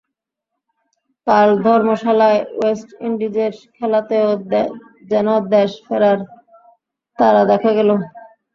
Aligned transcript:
কাল 1.27 1.49
ধর্মশালায় 1.65 2.41
ওয়েস্ট 2.57 2.89
ইন্ডিজের 3.07 3.53
খেলাতেও 3.75 4.29
যেন 5.11 5.27
দেশে 5.51 5.79
ফেরার 5.85 6.19
তাড়া 7.19 7.43
দেখা 7.51 7.71
গেল। 7.77 7.89